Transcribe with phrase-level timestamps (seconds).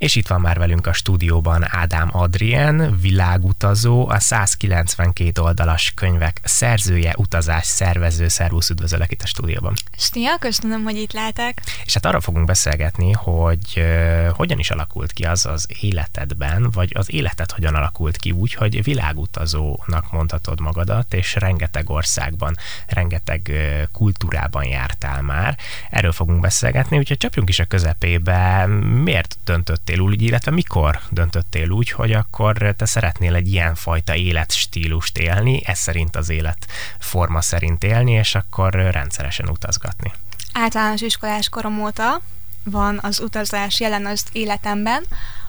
[0.00, 7.14] És itt van már velünk a stúdióban Ádám Adrien, világutazó, a 192 oldalas könyvek szerzője,
[7.16, 8.28] utazás szervező.
[8.28, 9.74] Szervusz, üdvözöllek itt a stúdióban.
[9.96, 11.62] Szia, köszönöm, hogy itt lehetek.
[11.84, 16.92] És hát arra fogunk beszélgetni, hogy uh, hogyan is alakult ki az az életedben, vagy
[16.94, 22.56] az életed hogyan alakult ki úgy, hogy világutazónak mondhatod magadat, és rengeteg országban,
[22.86, 25.58] rengeteg uh, kultúrában jártál már.
[25.90, 28.66] Erről fogunk beszélgetni, úgyhogy csapjunk is a közepébe.
[29.02, 34.14] Miért döntött döntöttél úgy, illetve mikor döntöttél úgy, hogy akkor te szeretnél egy ilyen fajta
[34.14, 40.12] életstílust élni, ez szerint az életforma szerint élni, és akkor rendszeresen utazgatni?
[40.52, 42.20] Általános iskolás korom óta
[42.64, 45.04] van az utazás jelen az életemben.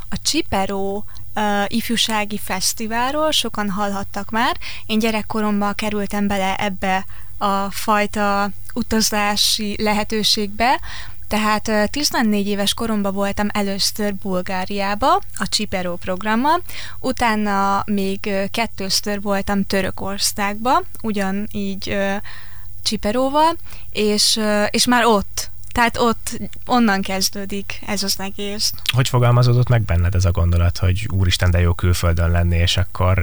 [0.09, 1.05] A Csiperó
[1.35, 4.57] uh, ifjúsági fesztiválról sokan hallhattak már.
[4.85, 7.05] Én gyerekkoromban kerültem bele ebbe
[7.37, 10.79] a fajta utazási lehetőségbe,
[11.31, 16.61] tehát 14 éves koromban voltam először Bulgáriába, a Csiperó programmal,
[16.99, 21.97] utána még kettőször voltam Törökországba, ugyanígy
[22.83, 23.57] Csiperóval,
[23.89, 28.71] és, és már ott tehát ott onnan kezdődik ez az egész.
[28.93, 33.19] Hogy fogalmazódott meg benned ez a gondolat, hogy úristen, de jó külföldön lenni, és akkor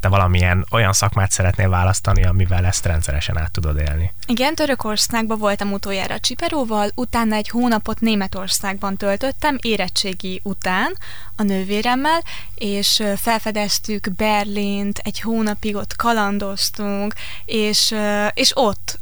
[0.00, 4.12] te valamilyen olyan szakmát szeretnél választani, amivel ezt rendszeresen át tudod élni?
[4.26, 10.96] Igen, Törökországban voltam utoljára Csiperóval, utána egy hónapot Németországban töltöttem, érettségi után
[11.36, 12.22] a nővéremmel,
[12.54, 17.94] és felfedeztük Berlint, egy hónapig ott kalandoztunk, és,
[18.34, 18.98] és ott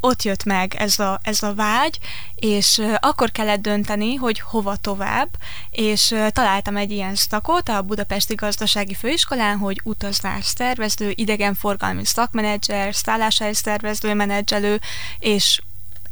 [0.00, 1.98] ott jött meg ez a, ez a vágy,
[2.34, 5.28] és akkor kellett dönteni, hogy hova tovább,
[5.70, 13.52] és találtam egy ilyen szakot a Budapesti Gazdasági Főiskolán, hogy utazás tervező, idegenforgalmi szakmenedzser, szálláshely
[13.52, 14.80] szervező, menedzselő,
[15.18, 15.60] és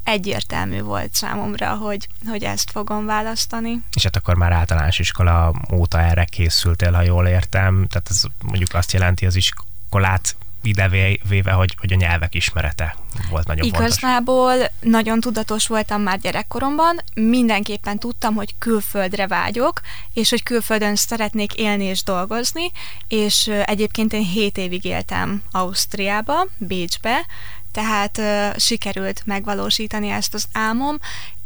[0.08, 3.82] egyértelmű volt számomra, hogy, hogy ezt fogom választani.
[3.94, 8.74] És hát akkor már általános iskola óta erre készültél, ha jól értem, tehát ez mondjuk
[8.74, 10.88] azt jelenti az iskolát ide
[11.28, 12.96] véve, hogy, hogy a nyelvek ismerete
[13.30, 14.68] volt nagyon Igazából fontos.
[14.80, 19.80] nagyon tudatos voltam már gyerekkoromban, mindenképpen tudtam, hogy külföldre vágyok,
[20.12, 22.70] és hogy külföldön szeretnék élni és dolgozni,
[23.08, 27.26] és egyébként én 7 évig éltem Ausztriába, Bécsbe,
[27.72, 30.98] tehát uh, sikerült megvalósítani ezt az álmom,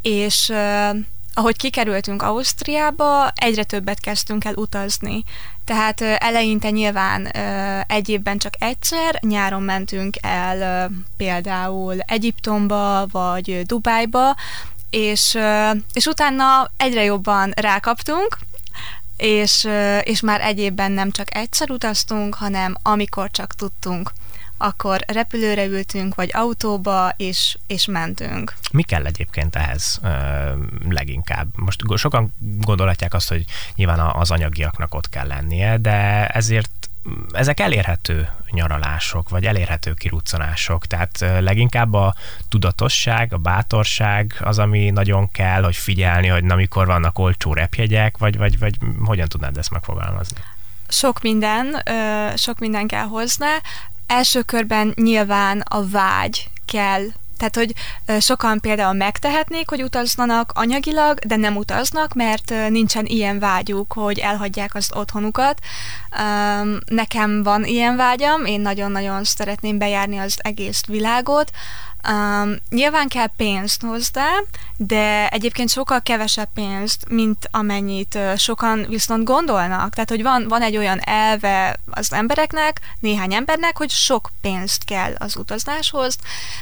[0.03, 0.97] és uh,
[1.35, 5.25] ahogy kikerültünk Ausztriába, egyre többet kezdtünk el utazni.
[5.65, 7.27] Tehát eleinte nyilván
[7.87, 14.37] egy évben csak egyszer, nyáron mentünk el például Egyiptomba vagy Dubájba,
[14.91, 15.39] és,
[15.93, 18.39] és utána egyre jobban rákaptunk,
[19.17, 19.69] és,
[20.03, 24.13] és már egy évben nem csak egyszer utaztunk, hanem amikor csak tudtunk
[24.63, 28.55] akkor repülőre ültünk, vagy autóba, és, és mentünk.
[28.73, 30.09] Mi kell egyébként ehhez ö,
[30.89, 31.47] leginkább?
[31.57, 36.83] Most sokan gondolhatják azt, hogy nyilván az anyagiaknak ott kell lennie, de ezért
[37.31, 42.15] ezek elérhető nyaralások, vagy elérhető kiruccanások, tehát leginkább a
[42.49, 48.19] tudatosság, a bátorság az, ami nagyon kell, hogy figyelni, hogy na mikor vannak olcsó repjegyek,
[48.19, 48.75] vagy, vagy, vagy
[49.05, 50.41] hogyan tudnád ezt megfogalmazni?
[50.89, 51.83] Sok minden,
[52.37, 53.59] sok minden kell hozzá
[54.07, 57.03] első körben nyilván a vágy kell
[57.37, 57.75] tehát, hogy
[58.23, 64.75] sokan például megtehetnék, hogy utazzanak anyagilag, de nem utaznak, mert nincsen ilyen vágyuk, hogy elhagyják
[64.75, 65.59] az otthonukat.
[66.85, 71.51] Nekem van ilyen vágyam, én nagyon-nagyon szeretném bejárni az egész világot,
[72.09, 74.29] Um, nyilván kell pénzt hozzá,
[74.77, 79.95] de egyébként sokkal kevesebb pénzt, mint amennyit sokan viszont gondolnak.
[79.95, 85.15] Tehát, hogy van, van egy olyan elve az embereknek, néhány embernek, hogy sok pénzt kell
[85.19, 86.17] az utazáshoz,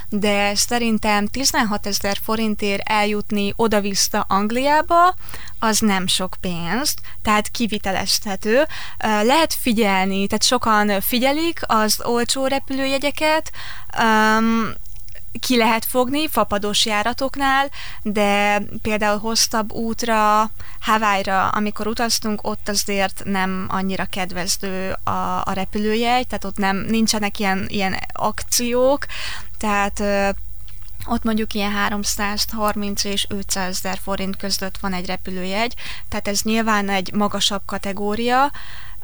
[0.08, 5.14] de szerintem 16 ezer forintért eljutni oda-vissza Angliába,
[5.58, 8.66] az nem sok pénzt, tehát kivitelezhető.
[8.98, 13.50] Lehet figyelni, tehát sokan figyelik az olcsó repülőjegyeket,
[13.98, 14.72] um,
[15.38, 17.70] ki lehet fogni fapados járatoknál,
[18.02, 20.50] de például hosszabb útra,
[20.80, 25.10] Hawaii-ra, amikor utaztunk, ott azért nem annyira kedvező a,
[25.44, 29.06] a repülőjegy, tehát ott nem nincsenek ilyen, ilyen akciók,
[29.58, 30.02] tehát
[31.06, 35.74] ott mondjuk ilyen 330 és 500 ezer forint között van egy repülőjegy,
[36.08, 38.50] tehát ez nyilván egy magasabb kategória,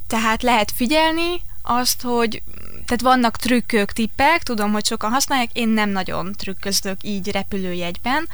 [0.06, 2.42] tehát lehet figyelni azt, hogy
[2.86, 8.28] tehát vannak trükkök, tippek, tudom, hogy sokan használják, én nem nagyon trükközök így repülőjegyben.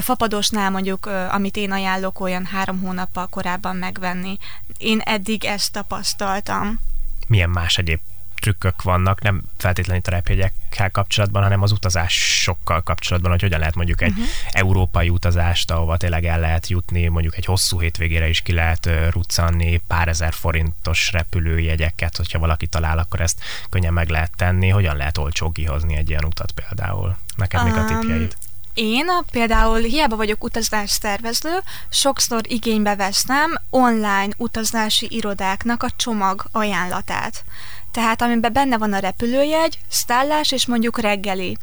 [0.00, 4.38] Fapadosnál mondjuk, amit én ajánlok, olyan három hónappal korábban megvenni.
[4.78, 6.80] Én eddig ezt tapasztaltam.
[7.26, 8.00] Milyen más egyéb
[8.42, 14.02] trükkök vannak, nem feltétlenül a repjegyekkel kapcsolatban, hanem az utazásokkal kapcsolatban, hogy hogyan lehet mondjuk
[14.02, 14.26] egy uh-huh.
[14.50, 19.80] európai utazást, ahova tényleg el lehet jutni, mondjuk egy hosszú hétvégére is ki lehet ruccanni
[19.86, 23.40] pár ezer forintos repülőjegyeket, hogyha valaki talál, akkor ezt
[23.70, 24.68] könnyen meg lehet tenni.
[24.68, 27.16] Hogyan lehet olcsó kihozni egy ilyen utat például?
[27.36, 28.36] Neked um, mik a tipjeid?
[28.74, 31.58] Én például hiába vagyok utazás tervező,
[31.90, 37.44] sokszor igénybe veszem online utazási irodáknak a csomag ajánlatát
[37.92, 41.56] tehát amiben benne van a repülőjegy, szállás és mondjuk reggeli.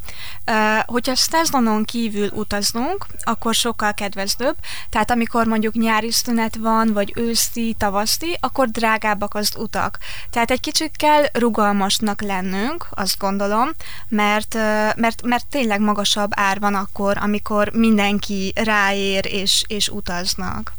[0.86, 4.56] Hogyha Stazdonon kívül utaznunk, akkor sokkal kedvezőbb,
[4.90, 9.98] tehát amikor mondjuk nyári szünet van, vagy őszi, tavaszi, akkor drágábbak az utak.
[10.30, 13.70] Tehát egy kicsit kell rugalmasnak lennünk, azt gondolom,
[14.08, 14.54] mert,
[14.96, 20.79] mert, mert tényleg magasabb ár van akkor, amikor mindenki ráér és, és utaznak.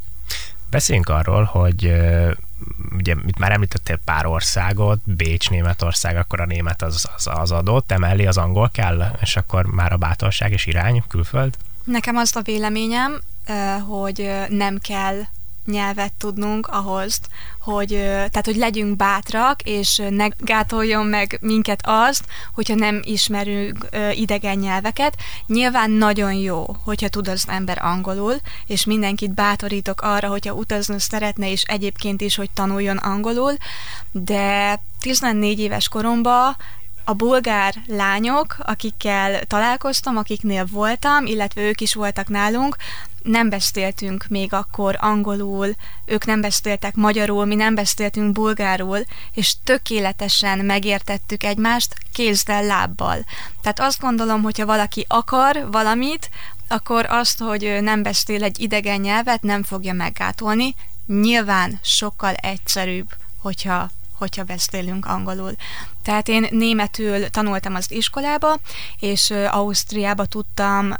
[0.70, 1.92] Beszéljünk arról, hogy
[2.96, 7.92] ugye itt már említettél pár országot, Bécs, Németország, akkor a német az, az, az adott,
[7.92, 11.56] emellé az angol kell, és akkor már a bátorság és irány külföld?
[11.84, 13.20] Nekem az a véleményem,
[13.88, 15.20] hogy nem kell
[15.66, 17.20] nyelvet tudnunk ahhoz,
[17.60, 22.24] hogy, tehát, hogy legyünk bátrak, és ne gátoljon meg minket azt,
[22.54, 25.16] hogyha nem ismerünk idegen nyelveket.
[25.46, 28.34] Nyilván nagyon jó, hogyha tud az ember angolul,
[28.66, 33.56] és mindenkit bátorítok arra, hogyha utazni szeretne, és egyébként is, hogy tanuljon angolul,
[34.12, 36.56] de 14 éves koromban
[37.04, 42.76] a bulgár lányok, akikkel találkoztam, akiknél voltam, illetve ők is voltak nálunk,
[43.22, 45.74] nem beszéltünk még akkor angolul,
[46.04, 53.24] ők nem beszéltek magyarul, mi nem beszéltünk bulgárul, és tökéletesen megértettük egymást kézzel, lábbal.
[53.62, 56.30] Tehát azt gondolom, hogyha valaki akar valamit,
[56.68, 60.74] akkor azt, hogy nem beszél egy idegen nyelvet, nem fogja meggátolni.
[61.06, 63.08] Nyilván sokkal egyszerűbb,
[63.40, 63.90] hogyha
[64.20, 65.52] hogyha beszélünk angolul.
[66.02, 68.56] Tehát én németül tanultam az iskolába,
[69.00, 70.94] és Ausztriába tudtam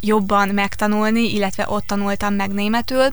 [0.00, 3.08] jobban megtanulni, illetve ott tanultam meg németül,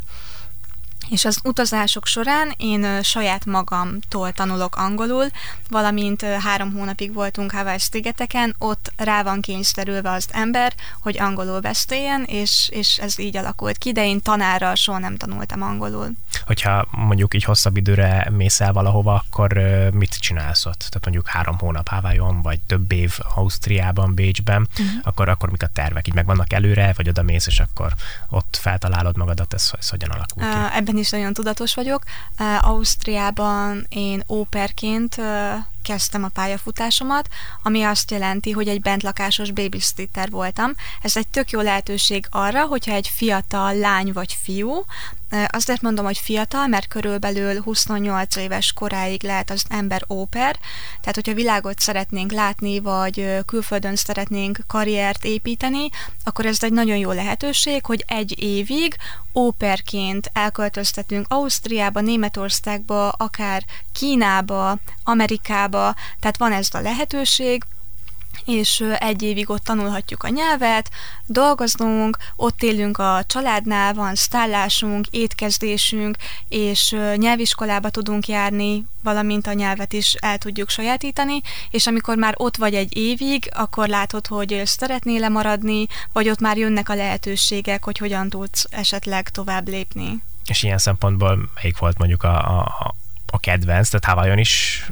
[1.09, 5.25] és az utazások során én saját magamtól tanulok angolul,
[5.69, 12.23] valamint három hónapig voltunk Hawaii szigeteken, ott rá van kényszerülve az ember, hogy angolul beszéljen,
[12.23, 16.11] és, és ez így alakult ki, de én tanárral soha nem tanultam angolul.
[16.45, 19.53] Hogyha mondjuk így hosszabb időre mész el valahova, akkor
[19.93, 20.77] mit csinálsz ott?
[20.77, 24.87] Tehát mondjuk három hónap Hawaiion, vagy több év Ausztriában, Bécsben, uh-huh.
[25.03, 26.07] akkor, akkor mik a tervek?
[26.07, 27.93] Így meg vannak előre, vagy oda mész, és akkor
[28.29, 30.57] ott feltalálod magadat, ez, ez hogyan alakul ki?
[30.57, 32.03] Uh, ebben is nagyon tudatos vagyok.
[32.61, 35.15] Ausztriában én óperként
[35.83, 37.27] kezdtem a pályafutásomat,
[37.63, 40.71] ami azt jelenti, hogy egy bentlakásos babysitter voltam.
[41.01, 44.85] Ez egy tök jó lehetőség arra, hogyha egy fiatal lány vagy fiú,
[45.47, 50.59] Azért mondom, hogy fiatal, mert körülbelül 28 éves koráig lehet az ember óper,
[51.01, 55.89] tehát hogyha világot szeretnénk látni, vagy külföldön szeretnénk karriert építeni,
[56.23, 58.95] akkor ez egy nagyon jó lehetőség, hogy egy évig
[59.35, 65.68] óperként elköltöztetünk Ausztriába, Németországba, akár Kínába, Amerikába,
[66.19, 67.63] tehát van ez a lehetőség,
[68.45, 70.89] és egy évig ott tanulhatjuk a nyelvet,
[71.25, 76.17] dolgozunk, ott élünk a családnál, van szállásunk, étkezdésünk,
[76.47, 82.57] és nyelviskolába tudunk járni, valamint a nyelvet is el tudjuk sajátítani, és amikor már ott
[82.57, 87.97] vagy egy évig, akkor látod, hogy szeretnél lemaradni, vagy ott már jönnek a lehetőségek, hogy
[87.97, 90.23] hogyan tudsz esetleg tovább lépni.
[90.45, 92.95] És ilyen szempontból melyik volt mondjuk a, a,
[93.31, 94.85] a kedvenc, tehát Hawaiion is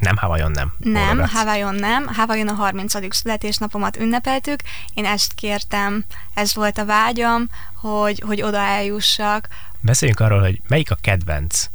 [0.00, 0.72] nem, Hawaiion nem.
[0.78, 2.06] Nem, Hawaiion nem.
[2.06, 3.14] Hawaiion a 30.
[3.14, 4.60] születésnapomat ünnepeltük.
[4.94, 9.48] Én ezt kértem, ez volt a vágyam, hogy, hogy oda eljussak.
[9.80, 11.68] Beszéljünk arról, hogy melyik a kedvenc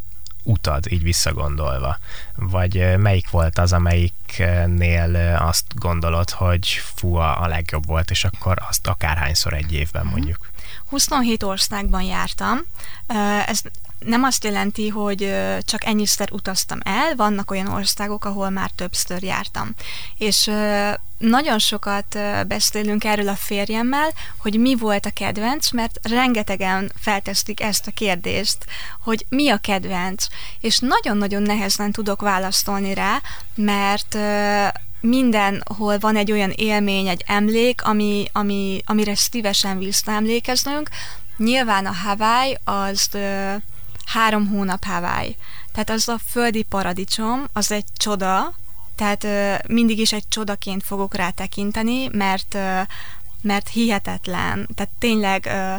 [0.43, 1.97] utad, így visszagondolva?
[2.35, 8.87] Vagy melyik volt az, amelyiknél azt gondolod, hogy fú, a legjobb volt, és akkor azt
[8.87, 10.11] akárhányszor egy évben mhm.
[10.11, 10.49] mondjuk?
[10.89, 12.59] 27 országban jártam.
[13.45, 13.61] Ez
[13.99, 19.73] nem azt jelenti, hogy csak ennyiszer utaztam el, vannak olyan országok, ahol már többször jártam.
[20.17, 20.51] És
[21.17, 27.87] nagyon sokat beszélünk erről a férjemmel, hogy mi volt a kedvenc, mert rengetegen feltesztik ezt
[27.87, 28.57] a kérdést,
[29.03, 30.25] hogy mi a kedvenc,
[30.59, 33.21] és nagyon-nagyon nehezen tudok válaszolni rá,
[33.55, 34.17] mert
[35.01, 40.89] mindenhol van egy olyan élmény, egy emlék, ami, ami, amire szívesen visszaemlékeznünk.
[41.37, 43.09] Nyilván a Hawaii az
[44.09, 45.35] három hónap Hawaii.
[45.71, 48.53] Tehát az a földi paradicsom, az egy csoda,
[48.95, 52.81] tehát ö, mindig is egy csodaként fogok rá tekinteni, mert, ö,
[53.41, 55.75] mert hihetetlen, tehát tényleg ö,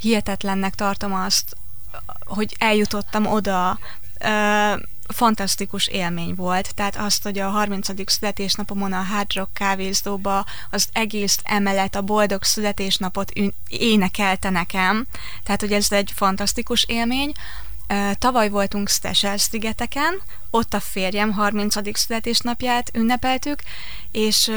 [0.00, 1.56] hihetetlennek tartom azt,
[2.24, 3.78] hogy eljutottam oda,
[5.12, 6.74] fantasztikus élmény volt.
[6.74, 7.88] Tehát azt, hogy a 30.
[8.06, 13.32] születésnapomon a Hard Rock kávézdóba az egész emelet a boldog születésnapot
[13.68, 15.06] énekelte nekem.
[15.42, 17.32] Tehát, hogy ez egy fantasztikus élmény.
[18.18, 21.98] Tavaly voltunk Stesel szigeteken, ott a férjem 30.
[21.98, 23.62] születésnapját ünnepeltük,
[24.10, 24.50] és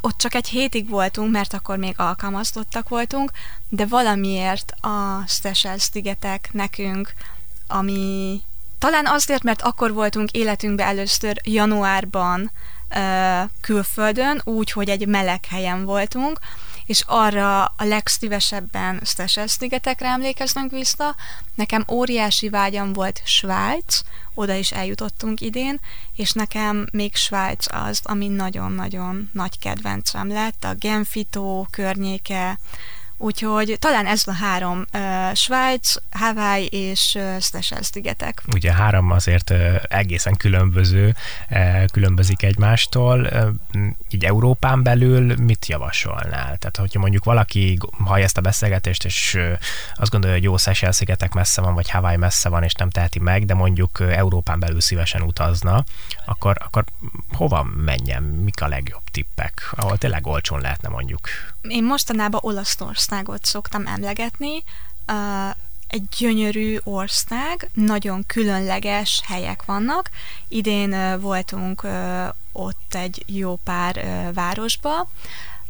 [0.00, 3.30] ott csak egy hétig voltunk, mert akkor még alkalmazottak voltunk,
[3.68, 7.12] de valamiért a Stesel szigetek nekünk,
[7.66, 8.40] ami
[8.80, 12.50] talán azért, mert akkor voltunk életünkben először januárban
[13.60, 16.38] külföldön, úgy, hogy egy meleg helyen voltunk,
[16.86, 21.16] és arra a legszívesebben Stesel-szigetekre emlékeznek vissza.
[21.54, 24.00] Nekem óriási vágyam volt Svájc,
[24.34, 25.80] oda is eljutottunk idén,
[26.16, 32.58] és nekem még Svájc az, ami nagyon-nagyon nagy kedvencem lett, a Genfitó környéke,
[33.22, 38.42] Úgyhogy talán ez a három, uh, Svájc, Hawaii és uh, Seychelles-szigetek.
[38.54, 41.14] Ugye három azért uh, egészen különböző,
[41.50, 43.20] uh, különbözik egymástól.
[43.20, 46.56] Uh, így Európán belül mit javasolnál?
[46.56, 49.52] Tehát, hogyha mondjuk valaki hallja ezt a beszélgetést, és uh,
[49.94, 53.44] azt gondolja, hogy jó Seychelles-szigetek messze van, vagy Hawaii messze van, és nem teheti meg,
[53.44, 55.84] de mondjuk uh, Európán belül szívesen utazna,
[56.24, 56.84] akkor, akkor
[57.32, 58.22] hova menjen?
[58.22, 61.28] Mik a legjobb tippek, ahol tényleg olcsón lehetne mondjuk?
[61.62, 64.62] Én mostanában Olaszországot szoktam emlegetni,
[65.86, 70.10] egy gyönyörű ország, nagyon különleges helyek vannak.
[70.48, 71.86] Idén voltunk
[72.52, 75.08] ott egy jó pár városba,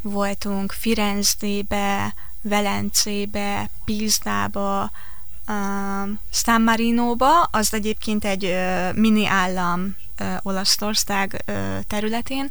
[0.00, 4.90] voltunk Firenzébe, Velencébe, Pizdába,
[6.30, 8.56] San Marinóba, az egyébként egy
[8.94, 9.96] mini állam
[10.42, 11.44] Olaszország
[11.86, 12.50] területén.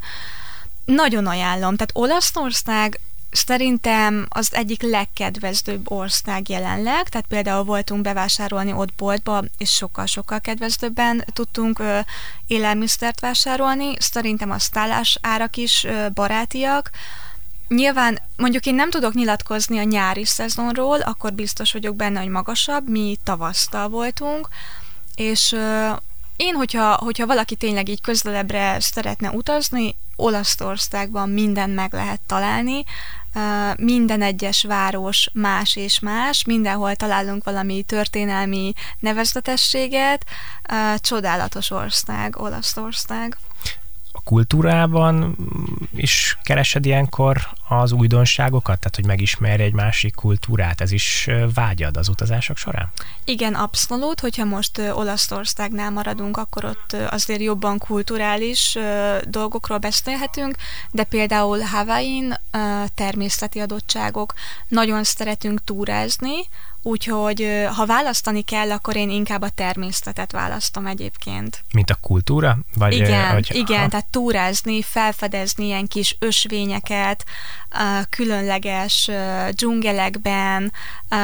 [0.90, 3.00] Nagyon ajánlom, tehát Olaszország
[3.32, 11.26] szerintem az egyik legkedvezőbb ország jelenleg, tehát például voltunk bevásárolni ott boltba, és sokkal-sokkal kedvezőbben
[11.34, 12.00] tudtunk ö,
[12.48, 13.94] élelmiszert vásárolni.
[14.00, 16.90] Szerintem a szállás árak is ö, barátiak.
[17.68, 22.90] Nyilván mondjuk én nem tudok nyilatkozni a nyári szezonról, akkor biztos vagyok benne, hogy magasabb,
[22.90, 24.48] mi tavasztal voltunk,
[25.16, 25.90] és ö,
[26.40, 32.84] én, hogyha, hogyha valaki tényleg így közelebbre szeretne utazni, Olaszországban minden meg lehet találni,
[33.78, 40.26] minden egyes város más és más, mindenhol találunk valami történelmi nevezetességet,
[40.98, 43.38] csodálatos ország, Olaszország
[44.20, 45.36] a kultúrában
[45.96, 52.10] is keresed ilyenkor az újdonságokat, tehát hogy megismerj egy másik kultúrát, ez is vágyad az
[52.10, 52.92] utazások során?
[53.26, 58.78] Igen, abszolút, hogyha most Olaszországnál maradunk, akkor ott azért jobban kulturális
[59.24, 60.56] dolgokról beszélhetünk,
[60.92, 62.40] de például Hawaii-n
[62.96, 64.34] természeti adottságok,
[64.68, 66.36] nagyon szeretünk túrázni,
[66.82, 71.64] Úgyhogy ha választani kell, akkor én inkább a természetet választom egyébként.
[71.74, 72.58] Mint a kultúra?
[72.76, 77.26] Vagy, igen, hogy, igen, tehát túrázni, felfedezni ilyen kis ösvényeket,
[78.10, 79.10] különleges
[79.50, 80.72] dzsungelekben,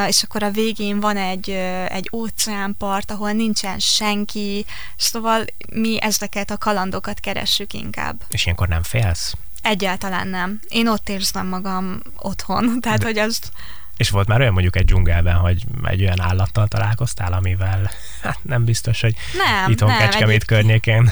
[0.08, 1.50] és akkor a végén van egy,
[1.90, 4.66] egy óceánpart, ahol nincsen senki,
[4.98, 8.22] szóval mi ezeket a kalandokat keressük inkább.
[8.30, 9.34] És ilyenkor nem félsz?
[9.62, 10.60] Egyáltalán nem.
[10.70, 13.06] Én ott érzem magam otthon, tehát De...
[13.06, 13.52] hogy azt
[13.98, 18.66] és volt már olyan mondjuk egy dzsungelben, hogy egy olyan állattal találkoztál, amivel hát nem
[18.66, 20.46] biztos, hogy nem, itthon nem, Kecskemét egy...
[20.46, 21.12] környékén.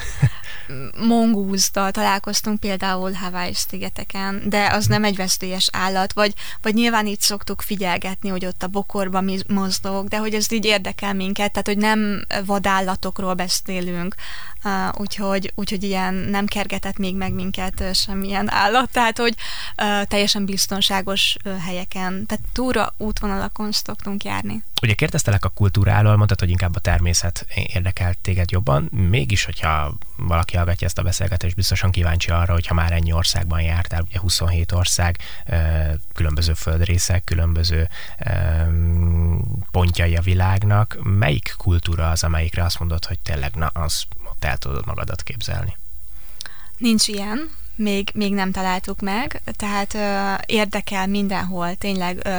[0.98, 6.32] Mongúzdal találkoztunk például Hawaii szigeteken, de az nem egy veszélyes állat, vagy,
[6.62, 10.64] vagy nyilván itt szoktuk figyelgetni, hogy ott a bokorba mi mozdog, de hogy ez így
[10.64, 14.14] érdekel minket, tehát hogy nem vadállatokról beszélünk,
[14.92, 19.34] úgyhogy, úgyhogy ilyen nem kergetett még meg minket uh, semmilyen állat, tehát hogy
[20.08, 24.62] teljesen biztonságos helyeken, tehát túra útvonalakon szoktunk járni.
[24.84, 30.56] Ugye kérdeztelek a kultúráról, mondtad, hogy inkább a természet érdekelt téged jobban, mégis, hogyha valaki
[30.56, 35.18] hallgatja ezt a beszélgetést, biztosan kíváncsi arra, hogyha már ennyi országban jártál, ugye 27 ország,
[36.14, 37.88] különböző földrészek, különböző
[39.70, 44.56] pontjai a világnak, melyik kultúra az, amelyikre azt mondod, hogy tényleg, na, az ott el
[44.56, 45.76] tudod magadat képzelni?
[46.78, 52.30] Nincs ilyen, még, még nem találtuk meg, tehát ö, érdekel mindenhol tényleg ö,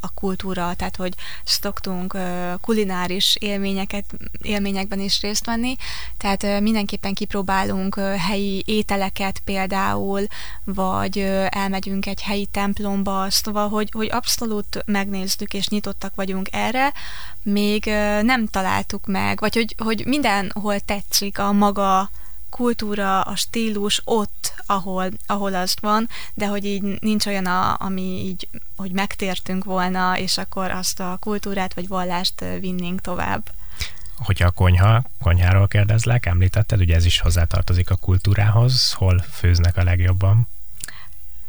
[0.00, 1.14] a kultúra, tehát hogy
[1.44, 4.04] szoktunk ö, kulináris élményeket,
[4.42, 5.76] élményekben is részt venni,
[6.16, 10.26] tehát ö, mindenképpen kipróbálunk ö, helyi ételeket például,
[10.64, 16.92] vagy ö, elmegyünk egy helyi templomba, szóval, hogy, hogy abszolút megnéztük és nyitottak vagyunk erre,
[17.42, 22.10] még ö, nem találtuk meg, vagy hogy, hogy mindenhol tetszik a maga
[22.56, 28.02] kultúra, a stílus ott, ahol, ahol azt van, de hogy így nincs olyan, a, ami
[28.02, 33.50] így, hogy megtértünk volna, és akkor azt a kultúrát vagy vallást vinnénk tovább.
[34.18, 39.82] Hogyha a konyha, konyháról kérdezlek, említetted, ugye ez is hozzátartozik a kultúrához, hol főznek a
[39.82, 40.48] legjobban?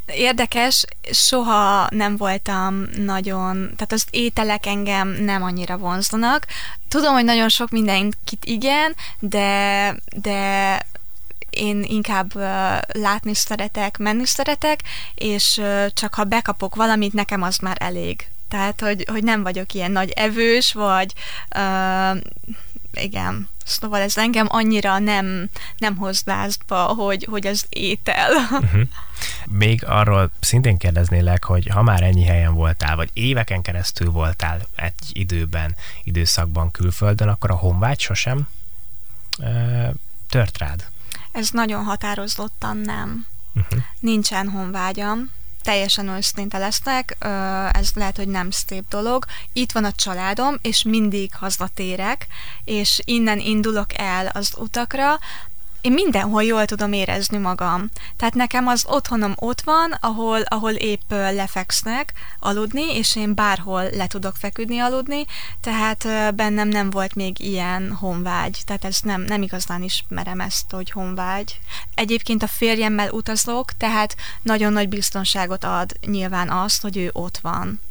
[0.06, 6.46] Érdekes, soha nem voltam nagyon, tehát az ételek engem nem annyira vonzanak.
[6.88, 10.86] Tudom, hogy nagyon sok mindenkit igen, de, de
[11.58, 12.44] én inkább uh,
[13.02, 14.84] látni szeretek, menni szeretek,
[15.16, 18.28] és uh, csak ha bekapok valamit, nekem az már elég.
[18.50, 21.14] Tehát, hogy, hogy nem vagyok ilyen nagy evős, vagy
[21.56, 22.18] uh,
[22.92, 28.32] igen, szóval ez engem annyira nem, nem hoz lázba, hogy, hogy az étel.
[28.52, 28.82] Uh-huh.
[29.46, 35.10] Még arról szintén kérdeznélek, hogy ha már ennyi helyen voltál, vagy éveken keresztül voltál egy
[35.12, 38.48] időben, időszakban külföldön, akkor a honvágy sosem
[39.40, 39.88] ö,
[40.30, 40.86] tört rád?
[41.38, 43.26] Ez nagyon határozottan nem.
[43.56, 43.80] Uh-huh.
[44.00, 45.32] Nincsen honvágyam,
[45.64, 47.18] teljesen őszinte lesznek,
[47.72, 49.26] ez lehet, hogy nem szép dolog.
[49.54, 52.28] Itt van a családom, és mindig hazatérek,
[52.64, 55.20] és innen indulok el az utakra,
[55.82, 57.90] én mindenhol jól tudom érezni magam.
[58.18, 64.08] Tehát nekem az otthonom ott van, ahol, ahol épp lefeksznek aludni, és én bárhol le
[64.08, 65.26] tudok feküdni aludni,
[65.62, 68.62] tehát bennem nem volt még ilyen honvágy.
[68.66, 71.60] Tehát ez nem, nem igazán ismerem ezt, hogy honvágy.
[71.96, 77.82] Egyébként a férjemmel utazok, tehát nagyon nagy biztonságot ad nyilván azt, hogy ő ott van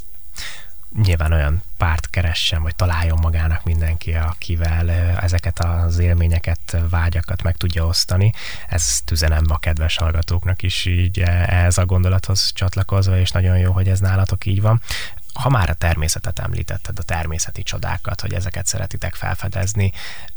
[1.02, 4.90] nyilván olyan párt keressen, vagy találjon magának mindenki, akivel
[5.20, 8.32] ezeket az élményeket, vágyakat meg tudja osztani.
[8.68, 13.88] Ez üzenem a kedves hallgatóknak is így ez a gondolathoz csatlakozva, és nagyon jó, hogy
[13.88, 14.80] ez nálatok így van
[15.36, 19.92] ha már a természetet említetted, a természeti csodákat, hogy ezeket szeretitek felfedezni,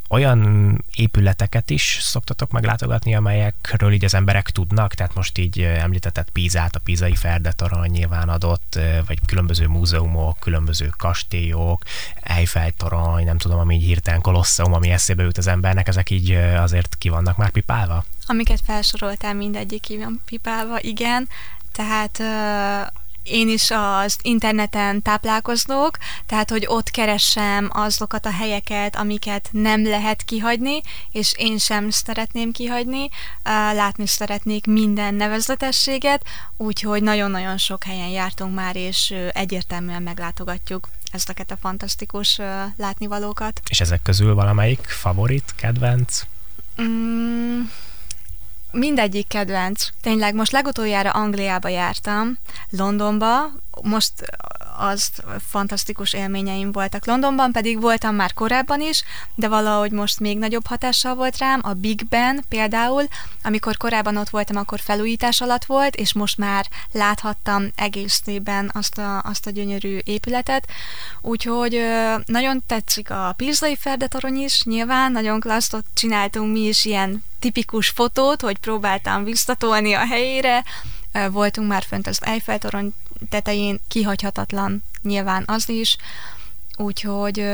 [0.09, 6.75] olyan épületeket is szoktatok meglátogatni, amelyekről így az emberek tudnak, tehát most így említetett Pízát,
[6.75, 11.83] a Pízai Ferdetorony nyilván adott, vagy különböző múzeumok, különböző kastélyok,
[12.21, 16.31] Eiffel torony, nem tudom, ami így hirtelen kolosszeum, ami eszébe jut az embernek, ezek így
[16.57, 18.05] azért ki vannak már pipálva?
[18.25, 21.27] Amiket felsoroltál, mindegyik ki van pipálva, igen.
[21.71, 22.21] Tehát
[23.29, 30.23] én is az interneten táplálkozok, tehát hogy ott keresem azokat a helyeket, amiket nem lehet
[30.23, 33.09] kihagyni, és én sem szeretném kihagyni.
[33.73, 36.25] Látni szeretnék minden nevezetességet,
[36.57, 42.39] úgyhogy nagyon-nagyon sok helyen jártunk már, és egyértelműen meglátogatjuk ezeket a fantasztikus
[42.77, 43.61] látnivalókat.
[43.69, 46.21] És ezek közül valamelyik favorit, kedvenc?
[46.81, 47.61] Mm,
[48.71, 49.87] mindegyik kedvenc.
[50.01, 52.37] Tényleg most legutoljára Angliába jártam,
[52.69, 53.51] Londonba,
[53.83, 54.11] most
[54.77, 55.09] az
[55.47, 57.05] fantasztikus élményeim voltak.
[57.05, 59.03] Londonban pedig voltam már korábban is,
[59.35, 61.59] de valahogy most még nagyobb hatással volt rám.
[61.63, 63.07] A Big Ben például,
[63.43, 69.21] amikor korábban ott voltam, akkor felújítás alatt volt, és most már láthattam egészében azt a,
[69.21, 70.67] azt a gyönyörű épületet.
[71.21, 71.81] Úgyhogy
[72.25, 77.89] nagyon tetszik a Pirzai Ferdetorony is, nyilván, nagyon klassz, ott csináltunk mi is ilyen tipikus
[77.89, 80.63] fotót, hogy próbáltam visszatolni a helyére,
[81.31, 82.93] voltunk már fönt az Eiffel-torony
[83.29, 85.97] tetején, kihagyhatatlan nyilván az is,
[86.75, 87.45] úgyhogy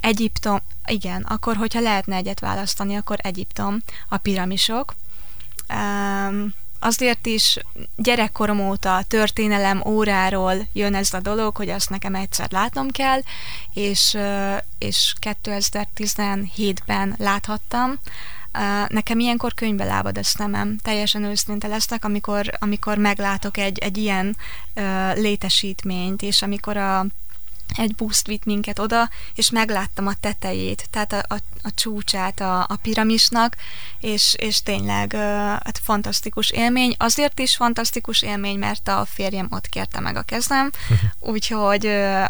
[0.00, 4.94] Egyiptom, igen, akkor hogyha lehetne egyet választani, akkor Egyiptom, a piramisok.
[6.78, 7.58] azért is
[7.96, 13.20] gyerekkorom óta történelem óráról jön ez a dolog, hogy azt nekem egyszer látnom kell,
[13.72, 14.18] és,
[14.78, 17.98] és 2017-ben láthattam,
[18.88, 24.36] Nekem ilyenkor könyvbe lábad a szemem, teljesen őszinte lesznek, amikor, amikor meglátok egy, egy ilyen
[25.14, 27.06] létesítményt, és amikor a
[27.76, 32.60] egy buszt vitt minket oda, és megláttam a tetejét, tehát a, a, a csúcsát a,
[32.60, 33.56] a piramisnak,
[34.00, 36.94] és, és tényleg hát fantasztikus élmény.
[36.98, 40.70] Azért is fantasztikus élmény, mert a férjem ott kérte meg a kezem,
[41.18, 41.86] úgyhogy,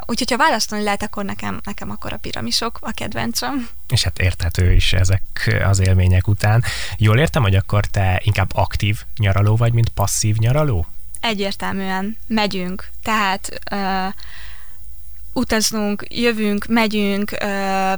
[0.06, 3.68] úgyhogy ha választani lehet, akkor nekem, nekem akkor a piramisok a kedvencem.
[3.88, 5.22] És hát érthető is ezek
[5.64, 6.64] az élmények után.
[6.96, 10.86] Jól értem, hogy akkor te inkább aktív nyaraló vagy, mint passzív nyaraló?
[11.20, 14.12] Egyértelműen megyünk, tehát uh,
[15.32, 17.36] utaznunk, jövünk, megyünk,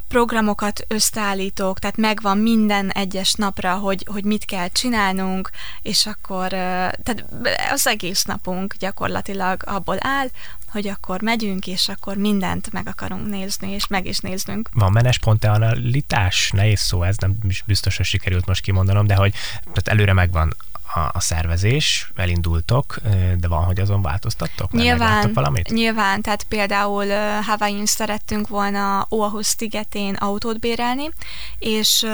[0.09, 5.51] programokat összeállítok, tehát megvan minden egyes napra, hogy, hogy mit kell csinálnunk,
[5.83, 7.25] és akkor tehát
[7.71, 10.27] az egész napunk gyakorlatilag abból áll,
[10.73, 14.68] hogy akkor megyünk, és akkor mindent meg akarunk nézni, és meg is néznünk.
[14.73, 16.51] Van menespont analitás?
[16.51, 20.57] Nehéz szó ez, nem biztos, hogy sikerült most kimondanom, de hogy tehát előre megvan
[20.94, 22.96] a, a szervezés, elindultok,
[23.38, 24.72] de van, hogy azon változtattok?
[24.72, 25.68] Nyilván, valamit?
[25.68, 27.07] nyilván, tehát például
[27.42, 31.11] Hawaii-n szerettünk volna Oahu szigetén autót bérelni,
[31.59, 32.07] és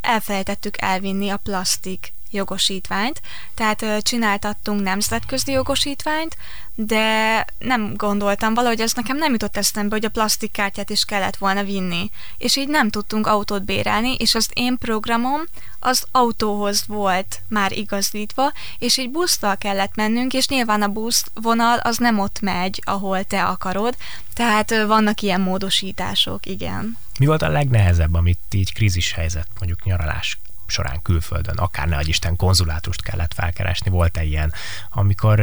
[0.00, 3.20] elfelejtettük elvinni a plastik jogosítványt,
[3.54, 6.36] tehát csináltattunk nemzetközi jogosítványt,
[6.78, 11.64] de nem gondoltam, valahogy ez nekem nem jutott eszembe, hogy a plastikkártyát is kellett volna
[11.64, 12.10] vinni.
[12.38, 15.40] És így nem tudtunk autót bérelni, és az én programom
[15.80, 21.78] az autóhoz volt már igazítva, és így busztal kellett mennünk, és nyilván a busz vonal
[21.78, 23.96] az nem ott megy, ahol te akarod,
[24.34, 26.98] tehát vannak ilyen módosítások, igen.
[27.18, 32.36] Mi volt a legnehezebb, amit így krízis helyzet, mondjuk nyaralás során külföldön, akár ne Isten
[32.36, 34.52] konzulátust kellett felkeresni, volt-e ilyen,
[34.90, 35.40] amikor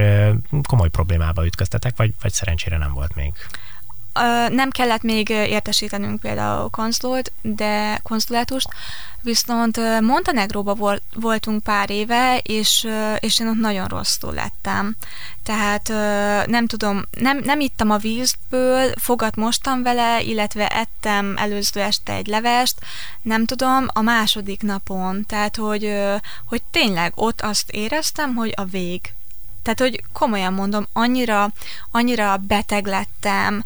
[0.68, 3.34] komoly problémába ütköztetek, vagy, vagy szerencsére nem volt még?
[4.50, 8.68] Nem kellett még értesítenünk például konzult, de konzulátust,
[9.24, 12.88] viszont Montenegróba voltunk pár éve, és,
[13.20, 14.96] és én ott nagyon rosszul lettem.
[15.44, 15.88] Tehát
[16.48, 22.28] nem tudom, nem, nem ittam a vízből, fogat mostam vele, illetve ettem előző este egy
[22.28, 22.78] levest,
[23.22, 25.26] nem tudom, a második napon.
[25.26, 25.94] Tehát, hogy,
[26.46, 29.02] hogy tényleg ott azt éreztem, hogy a vég.
[29.64, 31.50] Tehát, hogy komolyan mondom, annyira,
[31.92, 33.64] annyira beteg lettem,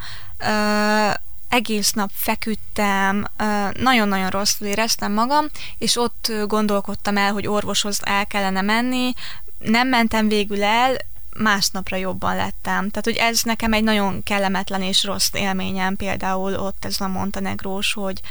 [1.49, 3.27] egész nap feküdtem,
[3.73, 5.45] nagyon-nagyon rosszul éreztem magam,
[5.77, 9.13] és ott gondolkodtam el, hogy orvoshoz el kellene menni,
[9.57, 10.95] nem mentem végül el,
[11.37, 12.89] másnapra jobban lettem.
[12.89, 17.93] Tehát, hogy ez nekem egy nagyon kellemetlen és rossz élményem például ott ez a Montenegrós,
[17.93, 18.21] hogy,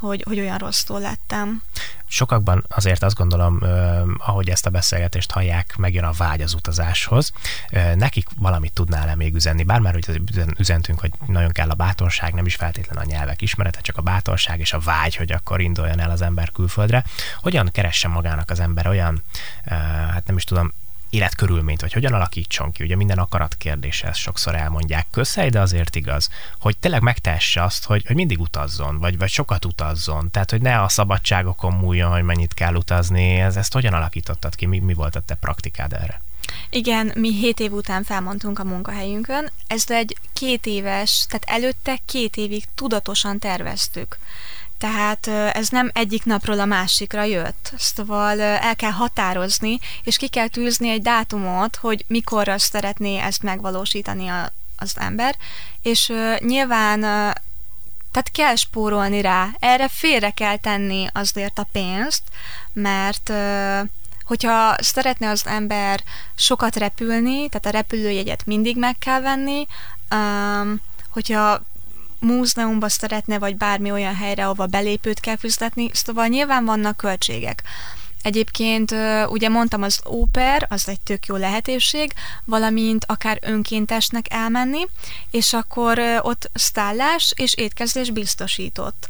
[0.00, 1.62] hogy, hogy olyan rosszul lettem.
[2.06, 3.62] Sokakban azért azt gondolom,
[4.18, 7.32] ahogy ezt a beszélgetést hallják, megjön a vágy az utazáshoz.
[7.94, 9.62] Nekik valamit tudnál-e még üzenni?
[9.62, 10.22] Bár már hogy
[10.58, 14.60] üzentünk, hogy nagyon kell a bátorság, nem is feltétlen a nyelvek ismerete, csak a bátorság
[14.60, 17.04] és a vágy, hogy akkor induljon el az ember külföldre.
[17.40, 19.22] Hogyan keressen magának az ember olyan,
[20.10, 20.72] hát nem is tudom,
[21.10, 22.82] életkörülményt, vagy hogyan alakítson ki.
[22.82, 25.06] Ugye minden akarat kérdése, ezt sokszor elmondják.
[25.10, 29.64] Közhely, de azért igaz, hogy tényleg megtehesse azt, hogy, hogy mindig utazzon, vagy, vagy sokat
[29.64, 30.30] utazzon.
[30.30, 33.34] Tehát, hogy ne a szabadságokon múljon, hogy mennyit kell utazni.
[33.34, 34.66] Ez, ezt hogyan alakítottad ki?
[34.66, 36.22] Mi, mi volt a te praktikád erre?
[36.70, 39.50] Igen, mi hét év után felmondtunk a munkahelyünkön.
[39.66, 44.18] Ez egy két éves, tehát előtte két évig tudatosan terveztük.
[44.80, 47.72] Tehát ez nem egyik napról a másikra jött.
[47.76, 54.28] Szóval el kell határozni, és ki kell tűzni egy dátumot, hogy mikorra szeretné ezt megvalósítani
[54.28, 55.36] a, az ember,
[55.82, 57.00] és nyilván
[58.10, 59.48] tehát kell spórolni rá.
[59.58, 62.22] Erre félre kell tenni azért a pénzt,
[62.72, 63.32] mert
[64.24, 66.02] hogyha szeretne az ember
[66.34, 69.66] sokat repülni, tehát a repülőjegyet mindig meg kell venni,
[71.10, 71.60] hogyha
[72.20, 77.62] múzeumba szeretne, vagy bármi olyan helyre, ahova belépőt kell fizetni, szóval nyilván vannak költségek.
[78.22, 78.94] Egyébként
[79.26, 82.12] ugye mondtam, az óper, az egy tök jó lehetőség,
[82.44, 84.86] valamint akár önkéntesnek elmenni,
[85.30, 89.08] és akkor ott szállás és étkezés biztosított.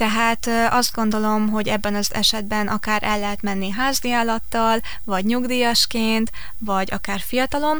[0.00, 6.92] Tehát azt gondolom, hogy ebben az esetben akár el lehet menni háziállattal, vagy nyugdíjasként, vagy
[6.92, 7.78] akár fiatalom.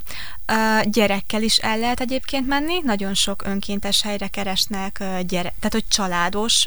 [0.85, 6.63] Gyerekkel is el lehet egyébként menni, nagyon sok önkéntes helyre keresnek gyerek, tehát hogy családos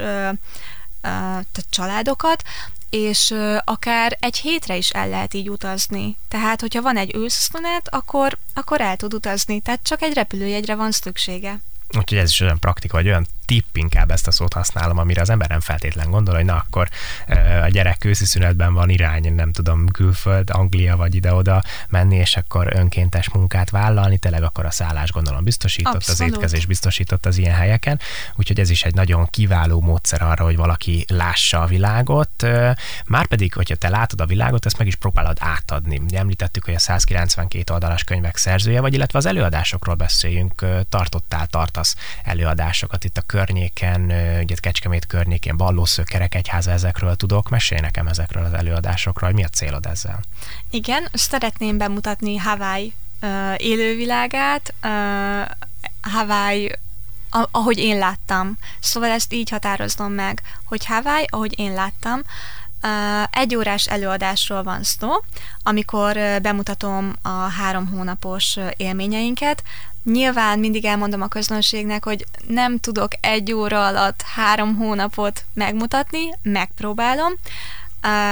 [1.02, 2.44] tehát családokat,
[2.89, 6.18] és akár egy hétre is el lehet így utazni.
[6.28, 10.92] Tehát, hogyha van egy őszszünet, akkor, akkor el tud utazni, tehát csak egy repülőjegyre van
[10.92, 11.60] szüksége.
[11.98, 15.29] Úgyhogy ez is olyan praktika, vagy olyan tipp, inkább ezt a szót használom, amire az
[15.29, 16.89] ember nem feltétlen gondol, hogy na akkor
[17.63, 22.71] a gyerek őszi szünetben van irány, nem tudom, külföld, Anglia vagy ide-oda menni, és akkor
[22.75, 26.21] önkéntes munkát vállalni, tényleg akkor a szállás gondolom biztosított, Abszolút.
[26.21, 27.99] az étkezés biztosított az ilyen helyeken,
[28.36, 32.47] úgyhogy ez is egy nagyon kiváló módszer arra, hogy valaki lássa a világot,
[33.06, 36.01] márpedig, hogyha te látod a világot, ezt meg is próbálod átadni.
[36.12, 43.03] Említettük, hogy a 192 oldalas könyvek szerzője vagy, illetve az előadásokról beszéljünk, tartottál, tartasz előadásokat
[43.03, 44.01] itt a környéken,
[44.43, 47.49] ugye Kecskemét környékén, Ballósző, Kerekegyháza, ezekről tudok.
[47.49, 50.19] Mesélj nekem ezekről az előadásokról, hogy mi a célod ezzel?
[50.69, 54.91] Igen, szeretném bemutatni Hawaii uh, élővilágát, uh,
[56.01, 56.71] Hawaii
[57.51, 58.58] ahogy én láttam.
[58.79, 62.21] Szóval ezt így határozom meg, hogy Hawaii, ahogy én láttam,
[63.29, 65.10] egy órás előadásról van szó,
[65.63, 69.63] amikor bemutatom a három hónapos élményeinket,
[70.04, 77.34] Nyilván mindig elmondom a közönségnek, hogy nem tudok egy óra alatt három hónapot megmutatni, megpróbálom.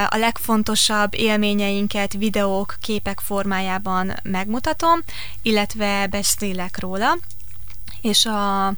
[0.10, 5.00] A legfontosabb élményeinket videók, képek formájában megmutatom,
[5.42, 7.18] illetve beszélek róla,
[8.02, 8.74] és a,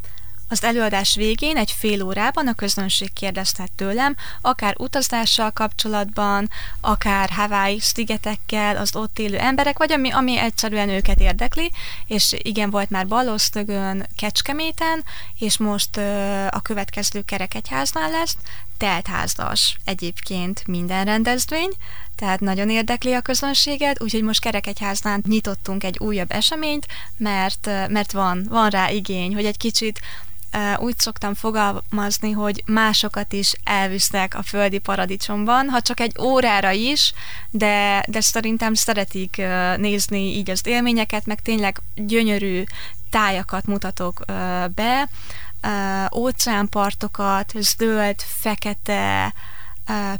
[0.54, 6.50] Az előadás végén egy fél órában a közönség kérdezhet tőlem, akár utazással kapcsolatban,
[6.82, 11.72] akár Hawaii szigetekkel, az ott élő emberek, vagy ami, ami egyszerűen őket érdekli,
[12.08, 15.04] és igen, volt már Balosztögön, Kecskeméten,
[15.40, 18.36] és most ö, a következő kerekegyháznál lesz,
[18.78, 21.70] teltházas egyébként minden rendezvény,
[22.16, 26.88] tehát nagyon érdekli a közönséget, úgyhogy most Kerekegyháznál nyitottunk egy újabb eseményt,
[27.18, 30.00] mert, mert van, van rá igény, hogy egy kicsit
[30.78, 37.14] úgy szoktam fogalmazni, hogy másokat is elvisznek a földi paradicsomban, ha csak egy órára is,
[37.50, 39.42] de, de szerintem szeretik
[39.78, 42.64] nézni így az élményeket, meg tényleg gyönyörű
[43.10, 44.26] tájakat mutatok
[44.76, 45.10] be,
[46.16, 49.34] óceánpartokat, zöld, fekete,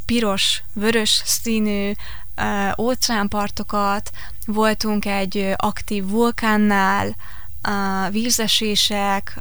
[0.06, 1.92] piros, vörös színű
[2.78, 4.10] óceánpartokat,
[4.46, 7.16] voltunk egy aktív vulkánnál,
[8.12, 9.38] vízesések,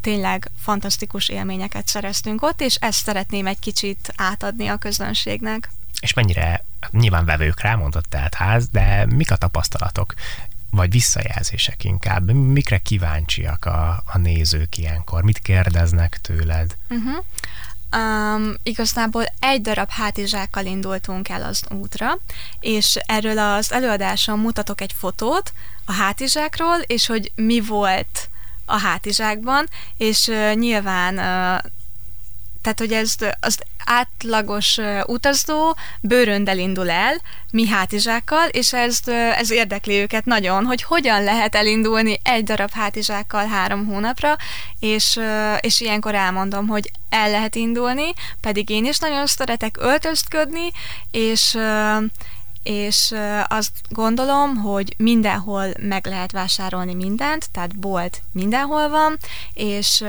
[0.00, 5.70] tényleg fantasztikus élményeket szereztünk ott, és ezt szeretném egy kicsit átadni a közönségnek.
[6.00, 10.14] És mennyire nyilván vevők rá, mondott tehát ház, de mik a tapasztalatok?
[10.70, 12.30] vagy visszajelzések inkább.
[12.30, 15.22] Mikre kíváncsiak a, a nézők ilyenkor?
[15.22, 16.76] Mit kérdeznek tőled?
[16.88, 17.24] Uh-huh.
[17.96, 22.18] Um, igazából egy darab hátizsákkal indultunk el az útra,
[22.60, 25.52] és erről az előadáson mutatok egy fotót
[25.84, 28.28] a hátizsákról, és hogy mi volt
[28.64, 31.70] a hátizsákban, és uh, nyilván uh,
[32.66, 38.98] tehát, hogy ez az átlagos utazó bőröndel indul el, mi hátizsákkal, és ez,
[39.36, 44.36] ez érdekli őket nagyon, hogy hogyan lehet elindulni egy darab hátizsákkal három hónapra,
[44.78, 45.20] és,
[45.60, 50.70] és ilyenkor elmondom, hogy el lehet indulni, pedig én is nagyon szeretek öltözködni,
[51.10, 51.58] és
[52.62, 53.14] és
[53.48, 59.18] azt gondolom, hogy mindenhol meg lehet vásárolni mindent, tehát bolt mindenhol van,
[59.52, 60.04] és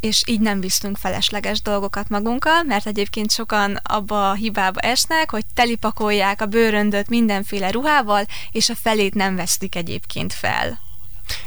[0.00, 5.44] és így nem viszünk felesleges dolgokat magunkkal, mert egyébként sokan abba a hibába esnek, hogy
[5.54, 10.80] telipakolják a bőröndöt mindenféle ruhával, és a felét nem vesztik egyébként fel.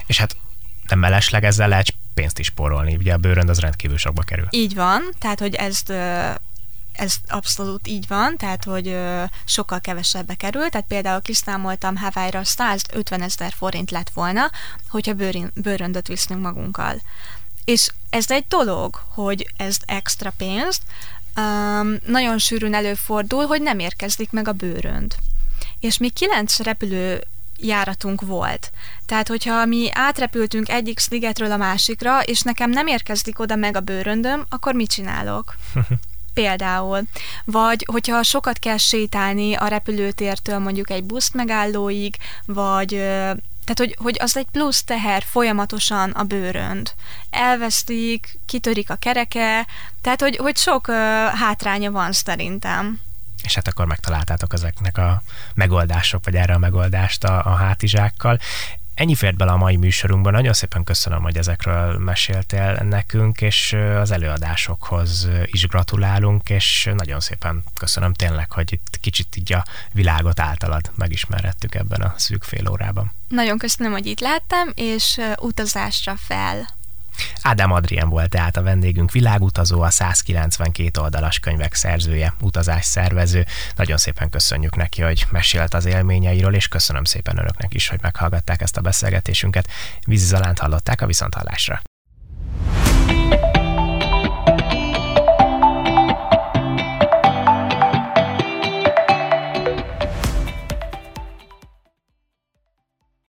[0.06, 0.36] És hát
[0.88, 4.48] nem mellesleg ezzel lehet pénzt is porolni, ugye a bőrönd az rendkívül sokba kerül.
[4.50, 5.82] Így van, tehát hogy ez
[6.94, 8.98] ez abszolút így van, tehát hogy
[9.46, 14.52] sokkal kevesebbe kerül, tehát például kiszámoltam Hawaii-ra 150 ezer forint lett volna,
[14.90, 15.14] hogyha
[15.54, 17.02] bőröndöt viszünk magunkkal.
[17.66, 20.82] És ez egy dolog, hogy ez extra pénzt,
[21.38, 25.16] um, nagyon sűrűn előfordul, hogy nem érkezik meg a bőrönd.
[25.80, 27.24] És mi kilenc repülő
[27.58, 28.72] járatunk volt.
[29.06, 33.80] Tehát, hogyha mi átrepültünk egyik szigetről a másikra, és nekem nem érkezik oda meg a
[33.80, 35.56] bőröndöm, akkor mit csinálok?
[36.34, 37.02] Például.
[37.46, 43.04] Vagy hogyha sokat kell sétálni a repülőtértől mondjuk egy busz megállóig, vagy
[43.64, 46.94] tehát, hogy, hogy az egy plusz teher folyamatosan a bőrönd.
[47.30, 49.68] Elvesztik, kitörik a kereke,
[50.02, 50.96] tehát, hogy, hogy sok uh,
[51.26, 53.02] hátránya van szerintem.
[53.44, 55.24] És hát akkor megtaláltátok ezeknek a
[55.54, 58.40] megoldások, vagy erre a megoldást a, a hátizsákkal.
[58.94, 60.34] Ennyi fért bele a mai műsorunkban.
[60.34, 67.64] Nagyon szépen köszönöm, hogy ezekről meséltél nekünk, és az előadásokhoz is gratulálunk, és nagyon szépen
[67.78, 73.12] köszönöm tényleg, hogy itt kicsit így a világot általad megismerhettük ebben a szűk fél órában.
[73.28, 76.68] Nagyon köszönöm, hogy itt láttam, és utazásra fel.
[77.42, 83.46] Ádám Adrien volt tehát a vendégünk, világutazó, a 192 oldalas könyvek szerzője, utazásszervező.
[83.76, 88.62] Nagyon szépen köszönjük neki, hogy mesélt az élményeiről, és köszönöm szépen önöknek is, hogy meghallgatták
[88.62, 89.68] ezt a beszélgetésünket.
[90.06, 91.82] Vízi Zalánt hallották a Viszonthallásra.